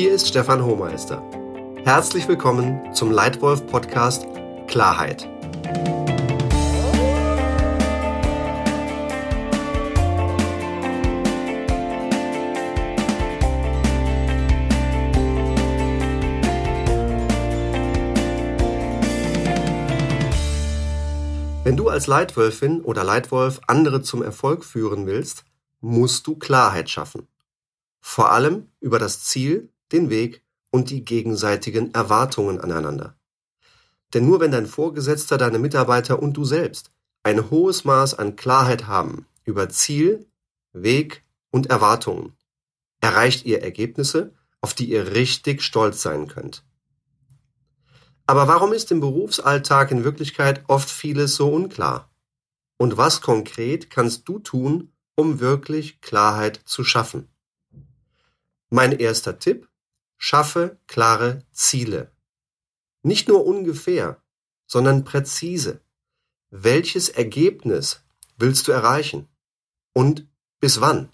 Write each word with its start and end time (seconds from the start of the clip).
Hier 0.00 0.14
ist 0.14 0.28
Stefan 0.28 0.64
Hohmeister. 0.64 1.22
Herzlich 1.84 2.26
willkommen 2.26 2.94
zum 2.94 3.10
Leitwolf 3.10 3.66
Podcast 3.66 4.26
Klarheit. 4.66 5.28
Wenn 21.62 21.76
du 21.76 21.90
als 21.90 22.06
Leitwölfin 22.06 22.80
oder 22.80 23.04
Leitwolf 23.04 23.60
andere 23.66 24.00
zum 24.00 24.22
Erfolg 24.22 24.64
führen 24.64 25.06
willst, 25.06 25.44
musst 25.82 26.26
du 26.26 26.36
Klarheit 26.36 26.88
schaffen. 26.88 27.28
Vor 28.00 28.32
allem 28.32 28.70
über 28.80 28.98
das 28.98 29.24
Ziel, 29.24 29.68
den 29.92 30.10
Weg 30.10 30.42
und 30.70 30.90
die 30.90 31.04
gegenseitigen 31.04 31.92
Erwartungen 31.94 32.60
aneinander. 32.60 33.16
Denn 34.14 34.26
nur 34.26 34.40
wenn 34.40 34.50
dein 34.50 34.66
Vorgesetzter, 34.66 35.38
deine 35.38 35.58
Mitarbeiter 35.58 36.20
und 36.20 36.36
du 36.36 36.44
selbst 36.44 36.90
ein 37.22 37.50
hohes 37.50 37.84
Maß 37.84 38.14
an 38.14 38.36
Klarheit 38.36 38.86
haben 38.86 39.26
über 39.44 39.68
Ziel, 39.68 40.26
Weg 40.72 41.24
und 41.50 41.66
Erwartungen, 41.66 42.36
erreicht 43.00 43.44
ihr 43.44 43.62
Ergebnisse, 43.62 44.32
auf 44.60 44.74
die 44.74 44.90
ihr 44.90 45.12
richtig 45.12 45.62
stolz 45.62 46.02
sein 46.02 46.28
könnt. 46.28 46.64
Aber 48.26 48.46
warum 48.46 48.72
ist 48.72 48.92
im 48.92 49.00
Berufsalltag 49.00 49.90
in 49.90 50.04
Wirklichkeit 50.04 50.62
oft 50.68 50.88
vieles 50.88 51.34
so 51.34 51.52
unklar? 51.52 52.10
Und 52.78 52.96
was 52.96 53.20
konkret 53.20 53.90
kannst 53.90 54.28
du 54.28 54.38
tun, 54.38 54.92
um 55.16 55.40
wirklich 55.40 56.00
Klarheit 56.00 56.60
zu 56.64 56.84
schaffen? 56.84 57.28
Mein 58.70 58.92
erster 58.92 59.38
Tipp, 59.38 59.68
schaffe 60.22 60.78
klare 60.86 61.42
Ziele. 61.50 62.12
Nicht 63.02 63.26
nur 63.26 63.46
ungefähr, 63.46 64.22
sondern 64.66 65.04
präzise. 65.04 65.80
Welches 66.50 67.08
Ergebnis 67.08 68.02
willst 68.36 68.68
du 68.68 68.72
erreichen? 68.72 69.28
Und 69.94 70.28
bis 70.60 70.82
wann? 70.82 71.08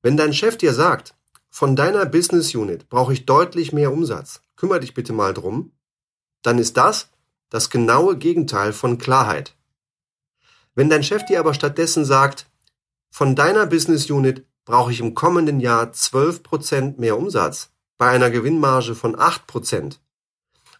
Wenn 0.00 0.16
dein 0.16 0.32
Chef 0.32 0.56
dir 0.56 0.72
sagt, 0.72 1.14
von 1.50 1.76
deiner 1.76 2.06
Business 2.06 2.54
Unit 2.54 2.88
brauche 2.88 3.12
ich 3.12 3.26
deutlich 3.26 3.72
mehr 3.72 3.92
Umsatz, 3.92 4.40
kümmere 4.56 4.80
dich 4.80 4.94
bitte 4.94 5.12
mal 5.12 5.34
drum, 5.34 5.72
dann 6.40 6.58
ist 6.58 6.78
das 6.78 7.10
das 7.50 7.68
genaue 7.68 8.16
Gegenteil 8.16 8.72
von 8.72 8.96
Klarheit. 8.96 9.54
Wenn 10.74 10.88
dein 10.88 11.04
Chef 11.04 11.24
dir 11.26 11.38
aber 11.38 11.52
stattdessen 11.52 12.06
sagt, 12.06 12.46
von 13.10 13.36
deiner 13.36 13.66
Business 13.66 14.10
Unit 14.10 14.46
brauche 14.68 14.92
ich 14.92 15.00
im 15.00 15.14
kommenden 15.14 15.60
Jahr 15.60 15.92
12% 15.92 17.00
mehr 17.00 17.16
Umsatz 17.16 17.70
bei 17.96 18.10
einer 18.10 18.30
Gewinnmarge 18.30 18.94
von 18.94 19.16
8%. 19.16 19.96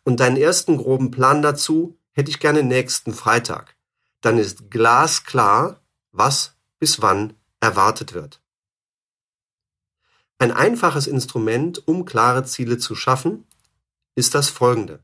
Und 0.05 0.21
deinen 0.21 0.37
ersten 0.37 0.77
groben 0.77 1.11
Plan 1.11 1.41
dazu 1.41 1.99
hätte 2.13 2.31
ich 2.31 2.39
gerne 2.39 2.63
nächsten 2.63 3.15
Freitag. 3.15 3.77
Dann 4.21 4.37
ist 4.37 4.71
glasklar, 4.71 5.81
was 6.13 6.55
bis 6.79 7.01
wann 7.01 7.33
erwartet 7.61 8.13
wird. 8.13 8.43
Ein 10.37 10.53
einfaches 10.53 11.07
Instrument, 11.07 11.89
um 11.89 12.05
klare 12.05 12.45
Ziele 12.45 12.77
zu 12.77 12.95
schaffen, 12.95 13.47
ist 14.15 14.35
das 14.35 14.51
folgende. 14.51 15.03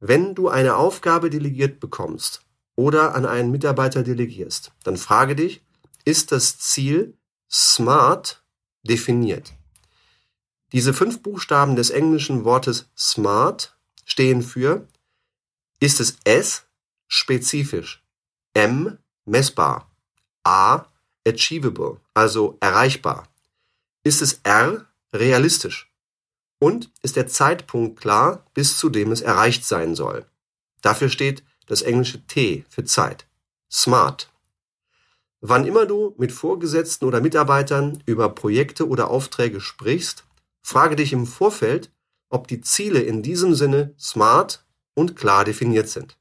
Wenn 0.00 0.34
du 0.34 0.48
eine 0.48 0.76
Aufgabe 0.76 1.28
delegiert 1.28 1.78
bekommst 1.78 2.40
oder 2.74 3.14
an 3.14 3.26
einen 3.26 3.50
Mitarbeiter 3.50 4.02
delegierst, 4.02 4.72
dann 4.82 4.96
frage 4.96 5.36
dich, 5.36 5.62
ist 6.06 6.32
das 6.32 6.56
Ziel 6.56 7.18
SMART 7.48 8.42
definiert. 8.82 9.52
Diese 10.72 10.92
fünf 10.92 11.22
Buchstaben 11.22 11.76
des 11.76 11.90
englischen 11.90 12.44
Wortes 12.44 12.88
SMART 12.96 13.76
stehen 14.04 14.42
für 14.42 14.86
ist 15.80 16.00
es 16.00 16.16
S 16.24 16.66
spezifisch, 17.06 18.02
M 18.54 18.98
messbar, 19.24 19.90
A 20.44 20.86
achievable, 21.26 22.00
also 22.14 22.56
erreichbar, 22.60 23.28
ist 24.02 24.22
es 24.22 24.40
R 24.44 24.86
realistisch 25.12 25.90
und 26.58 26.90
ist 27.02 27.16
der 27.16 27.26
Zeitpunkt 27.26 28.00
klar, 28.00 28.44
bis 28.54 28.78
zu 28.78 28.88
dem 28.88 29.12
es 29.12 29.20
erreicht 29.20 29.64
sein 29.64 29.94
soll. 29.94 30.26
Dafür 30.80 31.08
steht 31.08 31.42
das 31.66 31.82
englische 31.82 32.26
T 32.26 32.64
für 32.68 32.84
Zeit. 32.84 33.26
SMART. 33.70 34.30
Wann 35.48 35.64
immer 35.64 35.86
du 35.86 36.12
mit 36.18 36.32
Vorgesetzten 36.32 37.04
oder 37.04 37.20
Mitarbeitern 37.20 38.02
über 38.04 38.34
Projekte 38.34 38.88
oder 38.88 39.10
Aufträge 39.10 39.60
sprichst, 39.60 40.24
frage 40.60 40.96
dich 40.96 41.12
im 41.12 41.24
Vorfeld, 41.24 41.92
ob 42.28 42.48
die 42.48 42.60
Ziele 42.62 42.98
in 42.98 43.22
diesem 43.22 43.54
Sinne 43.54 43.94
smart 43.96 44.66
und 44.94 45.14
klar 45.14 45.44
definiert 45.44 45.88
sind. 45.88 46.18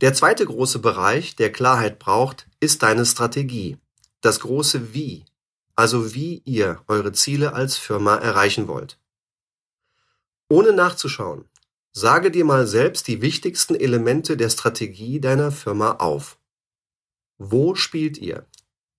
Der 0.00 0.12
zweite 0.12 0.44
große 0.44 0.80
Bereich, 0.80 1.36
der 1.36 1.52
Klarheit 1.52 2.00
braucht, 2.00 2.48
ist 2.58 2.82
deine 2.82 3.06
Strategie, 3.06 3.78
das 4.20 4.40
große 4.40 4.92
Wie, 4.92 5.24
also 5.76 6.14
wie 6.14 6.42
ihr 6.44 6.82
eure 6.88 7.12
Ziele 7.12 7.52
als 7.52 7.76
Firma 7.76 8.16
erreichen 8.16 8.66
wollt. 8.66 8.98
Ohne 10.48 10.72
nachzuschauen, 10.72 11.44
sage 11.92 12.32
dir 12.32 12.44
mal 12.44 12.66
selbst 12.66 13.06
die 13.06 13.22
wichtigsten 13.22 13.76
Elemente 13.76 14.36
der 14.36 14.50
Strategie 14.50 15.20
deiner 15.20 15.52
Firma 15.52 15.92
auf. 15.92 16.39
Wo 17.42 17.74
spielt 17.74 18.18
ihr? 18.18 18.46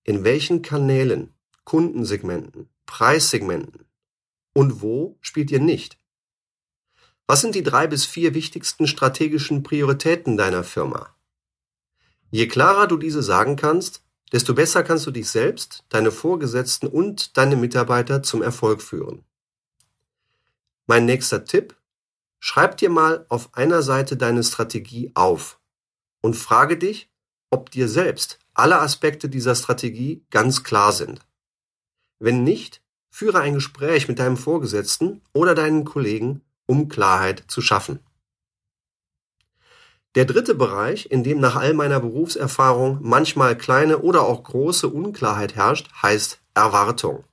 In 0.02 0.24
welchen 0.24 0.62
Kanälen, 0.62 1.32
Kundensegmenten, 1.62 2.68
Preissegmenten? 2.86 3.84
Und 4.52 4.82
wo 4.82 5.16
spielt 5.20 5.52
ihr 5.52 5.60
nicht? 5.60 5.96
Was 7.28 7.40
sind 7.40 7.54
die 7.54 7.62
drei 7.62 7.86
bis 7.86 8.04
vier 8.04 8.34
wichtigsten 8.34 8.88
strategischen 8.88 9.62
Prioritäten 9.62 10.36
deiner 10.36 10.64
Firma? 10.64 11.14
Je 12.32 12.48
klarer 12.48 12.88
du 12.88 12.96
diese 12.96 13.22
sagen 13.22 13.54
kannst, 13.54 14.02
desto 14.32 14.54
besser 14.54 14.82
kannst 14.82 15.06
du 15.06 15.12
dich 15.12 15.30
selbst, 15.30 15.84
deine 15.88 16.10
Vorgesetzten 16.10 16.88
und 16.88 17.36
deine 17.36 17.54
Mitarbeiter 17.54 18.24
zum 18.24 18.42
Erfolg 18.42 18.82
führen. 18.82 19.24
Mein 20.86 21.04
nächster 21.04 21.44
Tipp, 21.44 21.76
schreib 22.40 22.76
dir 22.76 22.90
mal 22.90 23.24
auf 23.28 23.54
einer 23.54 23.82
Seite 23.82 24.16
deine 24.16 24.42
Strategie 24.42 25.12
auf 25.14 25.60
und 26.22 26.34
frage 26.34 26.76
dich, 26.76 27.11
ob 27.52 27.70
dir 27.70 27.88
selbst 27.88 28.38
alle 28.54 28.80
Aspekte 28.80 29.28
dieser 29.28 29.54
Strategie 29.54 30.24
ganz 30.30 30.64
klar 30.64 30.92
sind. 30.92 31.20
Wenn 32.18 32.42
nicht, 32.42 32.82
führe 33.10 33.40
ein 33.40 33.54
Gespräch 33.54 34.08
mit 34.08 34.18
deinem 34.18 34.36
Vorgesetzten 34.36 35.20
oder 35.32 35.54
deinen 35.54 35.84
Kollegen, 35.84 36.40
um 36.66 36.88
Klarheit 36.88 37.44
zu 37.48 37.60
schaffen. 37.60 38.00
Der 40.14 40.24
dritte 40.24 40.54
Bereich, 40.54 41.10
in 41.10 41.24
dem 41.24 41.40
nach 41.40 41.56
all 41.56 41.74
meiner 41.74 42.00
Berufserfahrung 42.00 42.98
manchmal 43.02 43.56
kleine 43.56 43.98
oder 43.98 44.22
auch 44.22 44.42
große 44.42 44.88
Unklarheit 44.88 45.54
herrscht, 45.54 45.90
heißt 46.02 46.40
Erwartung. 46.54 47.24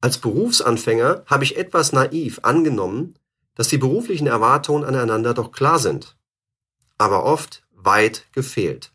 Als 0.00 0.18
Berufsanfänger 0.18 1.24
habe 1.26 1.44
ich 1.44 1.56
etwas 1.56 1.92
naiv 1.92 2.40
angenommen, 2.42 3.14
dass 3.54 3.68
die 3.68 3.78
beruflichen 3.78 4.26
Erwartungen 4.26 4.84
aneinander 4.84 5.34
doch 5.34 5.50
klar 5.50 5.78
sind. 5.78 6.16
Aber 6.98 7.24
oft 7.24 7.65
weit 7.86 8.26
gefehlt. 8.32 8.92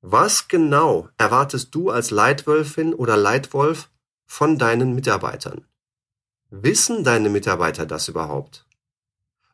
Was 0.00 0.46
genau 0.46 1.08
erwartest 1.18 1.74
du 1.74 1.90
als 1.90 2.10
Leitwölfin 2.10 2.94
oder 2.94 3.16
Leitwolf 3.16 3.90
von 4.26 4.58
deinen 4.58 4.94
Mitarbeitern? 4.94 5.66
Wissen 6.50 7.02
deine 7.02 7.30
Mitarbeiter 7.30 7.86
das 7.86 8.08
überhaupt? 8.08 8.66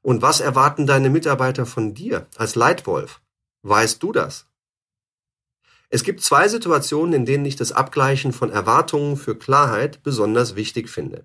Und 0.02 0.20
was 0.22 0.40
erwarten 0.40 0.86
deine 0.86 1.10
Mitarbeiter 1.10 1.64
von 1.64 1.94
dir 1.94 2.26
als 2.36 2.54
Leitwolf? 2.54 3.20
Weißt 3.62 4.02
du 4.02 4.12
das? 4.12 4.46
Es 5.90 6.02
gibt 6.02 6.22
zwei 6.22 6.48
Situationen, 6.48 7.14
in 7.14 7.24
denen 7.24 7.46
ich 7.46 7.56
das 7.56 7.72
Abgleichen 7.72 8.32
von 8.32 8.50
Erwartungen 8.50 9.16
für 9.16 9.36
Klarheit 9.36 10.02
besonders 10.02 10.54
wichtig 10.54 10.90
finde. 10.90 11.24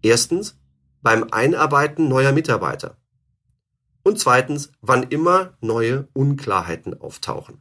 Erstens 0.00 0.58
beim 1.02 1.28
Einarbeiten 1.32 2.08
neuer 2.08 2.32
Mitarbeiter. 2.32 2.96
Und 4.02 4.18
zweitens, 4.18 4.72
wann 4.80 5.04
immer 5.04 5.54
neue 5.60 6.08
Unklarheiten 6.12 7.00
auftauchen. 7.00 7.58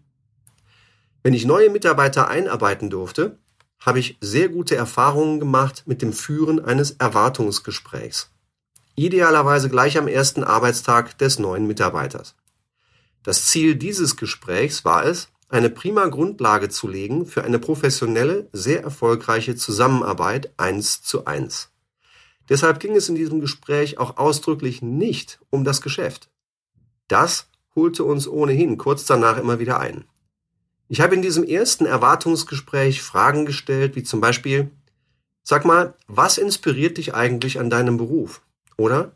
Wenn 1.24 1.34
ich 1.34 1.46
neue 1.46 1.70
Mitarbeiter 1.70 2.30
einarbeiten 2.30 2.90
durfte, 2.90 3.38
habe 3.80 4.00
ich 4.00 4.18
sehr 4.22 4.50
gute 4.50 4.76
Erfahrungen 4.76 5.40
gemacht 5.40 5.84
mit 5.86 6.02
dem 6.02 6.14
Führen 6.14 6.64
eines 6.64 6.92
Erwartungsgesprächs. 6.92 8.32
Idealerweise 8.96 9.70
gleich 9.70 9.98
am 9.98 10.08
ersten 10.08 10.44
Arbeitstag 10.44 11.18
des 11.18 11.40
neuen 11.40 11.68
Mitarbeiters. 11.68 12.36
Das 13.24 13.46
Ziel 13.46 13.76
dieses 13.76 14.18
Gesprächs 14.18 14.84
war 14.84 15.06
es, 15.06 15.30
eine 15.50 15.70
prima 15.70 16.08
Grundlage 16.08 16.70
zu 16.70 16.88
legen 16.88 17.26
für 17.26 17.44
eine 17.44 17.60
professionelle, 17.60 18.50
sehr 18.54 18.84
erfolgreiche 18.84 19.56
Zusammenarbeit 19.56 20.54
eins 20.58 21.02
zu 21.02 21.26
eins. 21.26 21.70
Deshalb 22.50 22.80
ging 22.80 22.96
es 22.96 23.10
in 23.10 23.16
diesem 23.16 23.42
Gespräch 23.42 23.98
auch 23.98 24.18
ausdrücklich 24.18 24.82
nicht 24.82 25.40
um 25.50 25.64
das 25.64 25.82
Geschäft. 25.82 26.31
Das 27.12 27.50
holte 27.76 28.06
uns 28.06 28.26
ohnehin 28.26 28.78
kurz 28.78 29.06
danach 29.06 29.38
immer 29.38 29.60
wieder 29.60 29.82
ein. 29.82 30.06
Ich 30.88 31.02
habe 31.02 31.14
in 31.14 31.22
diesem 31.22 31.44
ersten 31.44 31.86
Erwartungsgespräch 31.86 33.02
Fragen 33.02 33.46
gestellt, 33.46 33.98
wie 33.98 34.04
zum 34.04 34.22
Beispiel, 34.22 34.72
sag 35.44 35.66
mal, 35.66 35.94
was 36.08 36.38
inspiriert 36.38 36.98
dich 36.98 37.14
eigentlich 37.14 37.60
an 37.60 37.70
deinem 37.70 37.98
Beruf? 37.98 38.42
Oder 38.78 39.12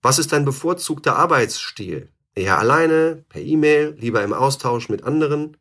was 0.00 0.20
ist 0.20 0.30
dein 0.32 0.44
bevorzugter 0.44 1.16
Arbeitsstil? 1.16 2.08
Eher 2.36 2.60
alleine, 2.60 3.24
per 3.28 3.42
E-Mail, 3.42 3.96
lieber 3.98 4.22
im 4.22 4.32
Austausch 4.32 4.88
mit 4.88 5.02
anderen? 5.02 5.56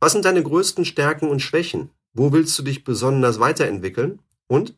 Was 0.00 0.12
sind 0.12 0.24
deine 0.24 0.42
größten 0.42 0.86
Stärken 0.86 1.28
und 1.28 1.40
Schwächen? 1.40 1.90
Wo 2.14 2.32
willst 2.32 2.58
du 2.58 2.62
dich 2.62 2.84
besonders 2.84 3.38
weiterentwickeln? 3.38 4.22
Und 4.46 4.74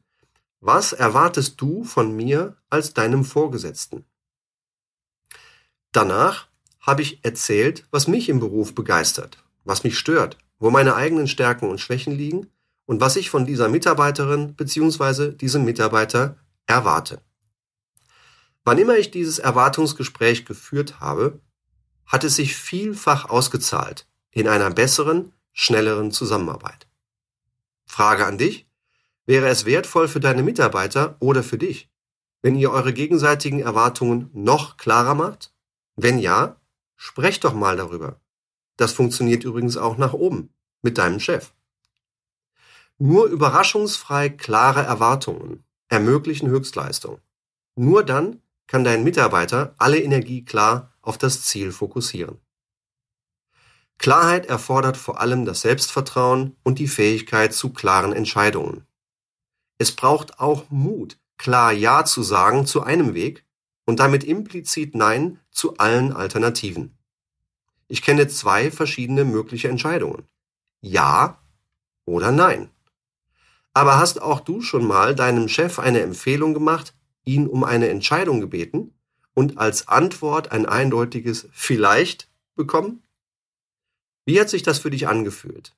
was 0.61 0.93
erwartest 0.93 1.61
du 1.61 1.85
von 1.85 2.17
mir 2.17 2.57
als 2.71 2.93
deinem 2.93 3.25
Vorgesetzten? 3.25 4.05
Danach 5.93 6.49
habe 6.81 7.03
ich 7.03 7.25
erzählt, 7.25 7.87
was 7.91 8.09
mich 8.09 8.29
im 8.29 8.41
Beruf 8.41 8.75
begeistert 8.75 9.43
was 9.69 9.85
mich 9.85 9.99
stört, 9.99 10.39
wo 10.59 10.71
meine 10.71 10.97
eigenen 10.97 11.29
Stärken 11.29 11.69
und 11.69 11.79
Schwächen 11.79 12.13
liegen 12.13 12.49
und 12.87 13.01
was 13.01 13.17
ich 13.17 13.31
von 13.31 13.47
dieser 13.47 13.69
Mitarbeiterin 13.69 14.55
bzw. 14.55 15.33
diesem 15.33 15.65
Mitarbeiter 15.65 16.37
erwarte. 16.67 17.21
Wann 18.65 18.79
immer 18.79 18.97
ich 18.97 19.11
dieses 19.11 19.39
Erwartungsgespräch 19.39 20.47
geführt 20.47 21.01
habe, 21.01 21.41
hat 22.07 22.25
es 22.25 22.37
sich 22.37 22.57
vielfach 22.57 23.29
ausgezahlt 23.29 24.09
in 24.31 24.49
einer 24.49 24.71
besseren, 24.71 25.33
schnelleren 25.53 26.11
Zusammenarbeit. 26.11 26.89
Frage 27.85 28.27
an 28.27 28.39
dich, 28.39 28.67
wäre 29.27 29.49
es 29.49 29.67
wertvoll 29.67 30.09
für 30.09 30.21
deine 30.21 30.43
Mitarbeiter 30.43 31.17
oder 31.21 31.43
für 31.43 31.59
dich, 31.59 31.91
wenn 32.41 32.57
ihr 32.57 32.71
eure 32.71 32.95
gegenseitigen 32.95 33.61
Erwartungen 33.61 34.31
noch 34.33 34.77
klarer 34.77 35.15
macht? 35.15 35.53
Wenn 36.01 36.21
ja, 36.21 36.61
sprecht 36.95 37.43
doch 37.43 37.55
mal 37.55 37.77
darüber. 37.77 38.21
Das 38.77 38.93
funktioniert 38.93 39.43
übrigens 39.43 39.77
auch 39.77 39.99
nach 39.99 40.13
oben 40.13 40.55
mit 40.81 40.97
deinem 40.97 41.19
Chef. 41.19 41.53
Nur 42.99 43.27
überraschungsfrei 43.27 44.29
klare 44.29 44.83
Erwartungen 44.83 45.65
ermöglichen 45.89 46.49
Höchstleistung. 46.49 47.21
Nur 47.75 48.05
dann 48.05 48.41
kann 48.69 48.85
dein 48.85 49.03
Mitarbeiter 49.03 49.75
alle 49.79 50.01
Energie 50.01 50.45
klar 50.45 50.93
auf 51.03 51.19
das 51.19 51.43
Ziel 51.43 51.73
fokussieren. 51.73 52.39
Klarheit 53.99 54.47
erfordert 54.47 54.97
vor 54.97 55.21
allem 55.21 55.45
das 55.47 55.63
Selbstvertrauen 55.63 56.57
und 56.63 56.79
die 56.79 56.87
Fähigkeit 56.87 57.53
zu 57.55 57.73
klaren 57.73 58.13
Entscheidungen. 58.13 58.87
Es 59.79 59.91
braucht 59.91 60.39
auch 60.39 60.71
Mut, 60.71 61.19
klar 61.39 61.73
Ja 61.73 62.05
zu 62.05 62.23
sagen 62.23 62.67
zu 62.67 62.85
einem 62.85 63.15
Weg 63.15 63.48
und 63.89 64.01
damit 64.01 64.23
implizit 64.23 64.95
Nein 64.95 65.41
zu 65.51 65.79
allen 65.79 66.13
Alternativen. 66.13 66.99
Ich 67.89 68.03
kenne 68.03 68.29
zwei 68.29 68.71
verschiedene 68.71 69.25
mögliche 69.25 69.69
Entscheidungen. 69.69 70.29
Ja 70.83 71.41
oder 72.05 72.31
nein. 72.31 72.69
Aber 73.73 73.99
hast 73.99 74.21
auch 74.21 74.41
du 74.41 74.61
schon 74.61 74.87
mal 74.87 75.15
deinem 75.15 75.49
Chef 75.49 75.79
eine 75.79 76.03
Empfehlung 76.03 76.53
gemacht, 76.53 76.93
ihn 77.25 77.47
um 77.47 77.65
eine 77.65 77.89
Entscheidung 77.89 78.43
gebeten 78.43 78.93
und 79.33 79.57
als 79.57 79.89
Antwort 79.89 80.53
ein 80.53 80.67
eindeutiges 80.67 81.49
vielleicht 81.53 82.29
bekommen? 82.57 83.03
Wie 84.27 84.39
hat 84.39 84.51
sich 84.51 84.63
das 84.63 84.81
für 84.81 84.91
dich 84.91 85.09
angefühlt? 85.09 85.75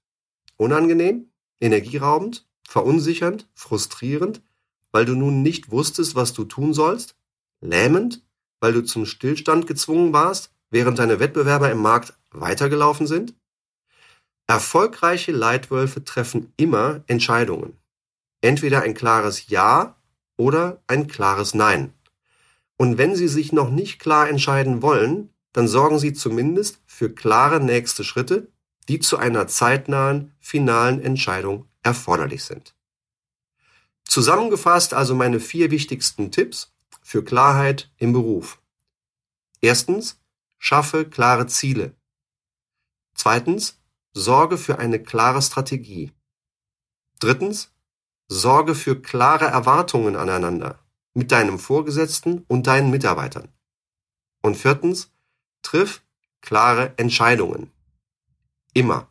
Unangenehm? 0.57 1.31
Energieraubend? 1.61 2.45
Verunsichernd? 2.67 3.47
Frustrierend? 3.55 4.43
Weil 4.91 5.05
du 5.05 5.15
nun 5.15 5.43
nicht 5.43 5.71
wusstest, 5.71 6.17
was 6.17 6.33
du 6.33 6.43
tun 6.43 6.75
sollst? 6.75 7.15
Lähmend? 7.61 8.23
Weil 8.61 8.73
du 8.73 8.83
zum 8.83 9.07
Stillstand 9.07 9.67
gezwungen 9.67 10.13
warst? 10.13 10.53
während 10.71 10.99
deine 10.99 11.21
Wettbewerber 11.21 11.71
im 11.71 11.79
Markt 11.79 12.15
weitergelaufen 12.31 13.07
sind? 13.07 13.35
Erfolgreiche 14.47 15.33
Leitwölfe 15.33 16.05
treffen 16.05 16.53
immer 16.57 17.03
Entscheidungen. 17.07 17.77
Entweder 18.41 18.83
ein 18.83 18.95
klares 18.95 19.49
Ja 19.49 19.97
oder 20.37 20.83
ein 20.87 21.07
klares 21.07 21.55
Nein. 21.55 21.93
Und 22.77 22.99
wenn 22.99 23.15
sie 23.15 23.29
sich 23.29 23.53
noch 23.53 23.71
nicht 23.71 23.99
klar 23.99 24.29
entscheiden 24.29 24.81
wollen, 24.83 25.31
dann 25.53 25.69
sorgen 25.69 25.99
sie 25.99 26.13
zumindest 26.15 26.81
für 26.87 27.13
klare 27.13 27.61
nächste 27.61 28.05
Schritte, 28.05 28.49
die 28.89 29.01
zu 29.01 29.19
einer 29.19 29.47
zeitnahen, 29.47 30.33
finalen 30.41 31.01
Entscheidung 31.01 31.67
erforderlich 31.83 32.45
sind. 32.45 32.75
Zusammengefasst 34.05 34.95
also 34.95 35.15
meine 35.15 35.39
vier 35.39 35.71
wichtigsten 35.71 36.33
Tipps 36.33 36.73
für 37.11 37.25
Klarheit 37.25 37.91
im 37.97 38.13
Beruf. 38.13 38.63
Erstens, 39.61 40.21
Schaffe 40.59 41.05
klare 41.05 41.49
Ziele. 41.49 41.97
Zweitens, 43.15 43.81
sorge 44.13 44.57
für 44.57 44.79
eine 44.79 45.03
klare 45.03 45.43
Strategie. 45.43 46.13
Drittens, 47.19 47.73
sorge 48.29 48.77
für 48.77 49.03
klare 49.03 49.47
Erwartungen 49.47 50.15
aneinander 50.15 50.79
mit 51.13 51.33
deinem 51.33 51.59
Vorgesetzten 51.59 52.45
und 52.47 52.69
deinen 52.69 52.93
Mitarbeitern. 52.93 53.49
Und 54.41 54.57
viertens, 54.57 55.11
triff 55.63 56.05
klare 56.41 56.97
Entscheidungen. 56.97 57.73
Immer. 58.73 59.09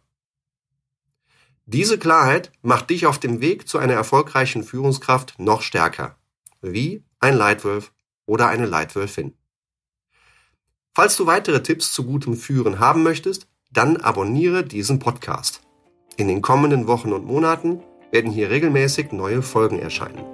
Diese 1.66 2.00
Klarheit 2.00 2.54
macht 2.62 2.92
dich 2.92 3.08
auf 3.08 3.20
dem 3.20 3.42
Weg 3.42 3.68
zu 3.68 3.78
einer 3.78 3.96
erfolgreichen 3.96 4.64
Führungskraft 4.64 5.38
noch 5.38 5.62
stärker. 5.62 6.18
Wie 6.62 7.04
ein 7.20 7.36
Leitwolf 7.36 7.92
oder 8.26 8.48
eine 8.48 8.66
Leitwölfin. 8.66 9.34
Falls 10.94 11.16
du 11.16 11.26
weitere 11.26 11.64
Tipps 11.64 11.94
zu 11.94 12.04
gutem 12.04 12.36
Führen 12.36 12.80
haben 12.80 13.04
möchtest, 13.04 13.48
dann 13.72 13.98
abonniere 13.98 14.64
diesen 14.64 15.00
Podcast. 15.00 15.62
In 16.18 16.28
den 16.28 16.42
kommenden 16.42 16.88
Wochen 16.88 17.14
und 17.14 17.26
Monaten 17.26 17.82
werden 18.12 18.32
hier 18.32 18.50
regelmäßig 18.50 19.12
neue 19.12 19.42
Folgen 19.42 19.80
erscheinen. 19.80 20.26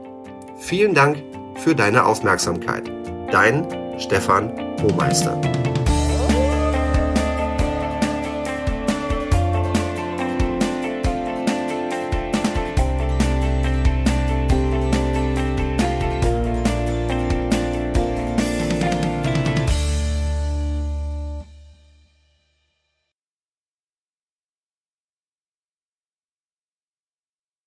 Vielen 0.60 0.94
Dank 0.94 1.22
für 1.60 1.76
deine 1.76 2.06
Aufmerksamkeit. 2.06 2.90
Dein 3.32 4.00
Stefan 4.00 4.52
Hohmeister. 4.82 5.40